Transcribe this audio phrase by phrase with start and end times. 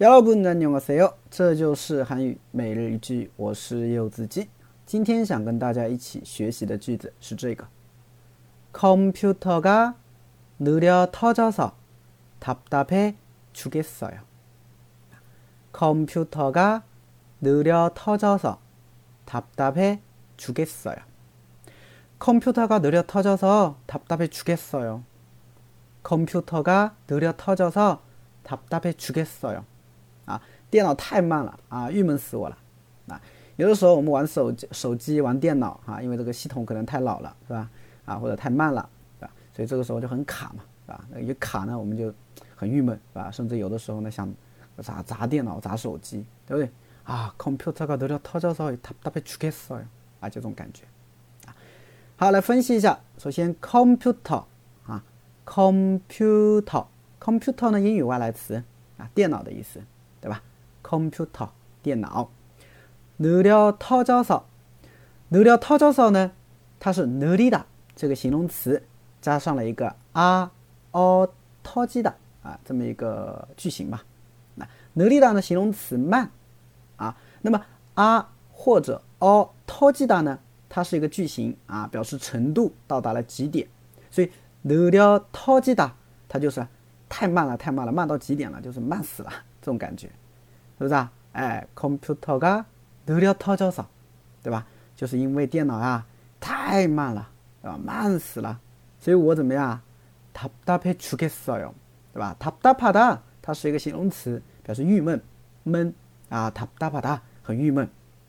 [0.00, 1.14] 여러분 안녕하세요.
[1.30, 4.48] 这就是韩语每日一句，我是柚子鸡。
[4.84, 7.66] 今天想跟大家一起学习的句子是这个：
[8.72, 9.94] 컴퓨터가
[10.58, 11.76] 느려 터져서
[12.40, 13.14] 답답해
[13.52, 14.18] 주겠어요.
[15.72, 16.82] 컴퓨터가
[17.40, 18.58] 느려 터져서
[19.24, 20.02] 답답해
[20.36, 20.96] 주겠어요.
[22.18, 25.04] 컴퓨터가 느려 터져서 답답해 주겠어요.
[26.02, 28.02] 컴퓨터가 느려 터져서
[28.42, 29.64] 답답해 주겠어요.
[30.28, 30.40] 啊，
[30.70, 32.56] 电脑太慢了啊，郁闷死我了。
[33.08, 33.20] 啊，
[33.56, 37.70] 有的时候我们玩手机、手机玩电脑啊，因为这个系统可能太老了，是吧？
[38.04, 39.30] 啊，或者太慢了，是吧？
[39.52, 41.04] 所以这个时候就很卡嘛，是吧？
[41.20, 42.12] 一卡呢，我们就
[42.56, 43.30] 很郁闷，是吧？
[43.30, 44.34] 甚至有的时候呢，想
[44.78, 46.70] 砸砸电脑、砸手机，对不对？
[47.04, 49.84] 啊，computer가느려터져서답답해죽겠어 요，
[50.20, 50.84] 啊，这种感觉。
[51.46, 51.54] 啊，
[52.16, 52.98] 好，来分析一下。
[53.18, 54.44] 首先，computer
[54.86, 55.04] 啊，
[55.44, 58.64] computer，computer 呢，英语外来词
[58.96, 59.82] 啊，电脑的意思。
[60.21, 60.41] 对吧
[60.83, 61.49] ？computer
[61.81, 62.29] 电脑。
[63.17, 64.43] nu deo tojoso
[65.29, 66.31] nu deo tojoso 呢
[66.79, 68.81] 它是哪里的这个形容词
[69.21, 71.29] 加上了一个 ao
[71.63, 74.03] taojita 啊这么一个句型吧。
[74.55, 76.31] 那哪里的形容词慢
[76.95, 83.67] 啊那么 a 或者 ao taojita 呢它是一个句型啊表示程度到达了极点。
[84.11, 84.31] 所以
[84.65, 85.91] nu deo TOJIDA
[86.27, 86.65] 它就是
[87.07, 90.08] 太慢了太慢了慢到极点了就是慢死了这种感觉，
[90.78, 91.10] 是不是啊？
[91.32, 92.64] 哎，computer가
[93.06, 93.86] 느려터져 서，
[94.42, 94.66] 对吧？
[94.94, 96.06] 就是因为电脑啊
[96.40, 97.28] 太慢了，
[97.62, 97.78] 对吧？
[97.78, 98.60] 慢死了，
[98.98, 99.80] 所以我怎么样？
[100.32, 101.72] 답답해죽겠어 요，
[102.12, 102.36] 对吧？
[102.38, 105.20] 답답하다它是一个形容词，表示郁闷、
[105.64, 105.94] 闷
[106.28, 106.50] 啊。
[106.50, 107.88] 답답하다很郁闷，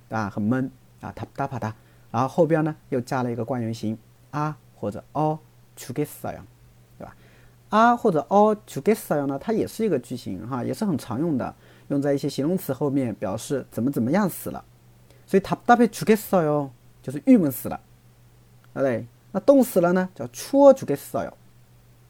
[0.10, 0.72] 啊，很闷
[1.02, 1.12] 啊。
[1.14, 1.74] 답답하 다，
[2.12, 3.98] 然后后边呢又加了一个惯用型
[4.32, 6.42] 啊或者어죽겠어 요。
[7.70, 11.54] 啊或者哦，to get s 呢，它也是一个句型哈，也是很常用的，
[11.90, 14.64] 用在一些形容词后面表示怎么怎么样死了。
[15.28, 16.70] 所以답답해죽겠어 요，
[17.02, 17.80] 就是郁闷死了，
[18.74, 19.08] 对不对？
[19.32, 21.32] 那冻死了呢，叫추워죽겠어 요，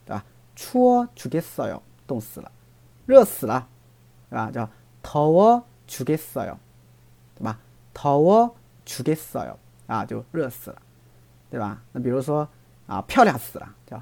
[0.06, 0.24] 对吧？
[0.56, 2.52] 추워죽겠어 요， 冻死了，
[3.06, 3.68] 热死了，
[4.30, 4.52] 对吧？
[4.52, 4.70] 叫
[5.02, 6.58] 더워죽겠어 요，
[7.36, 7.60] 对吧？
[7.94, 9.56] 더워죽겠어 요，
[9.88, 10.78] 啊，就热死了，
[11.50, 11.82] 对吧？
[11.94, 12.48] 那比如说
[12.86, 14.02] 啊，漂亮死了，叫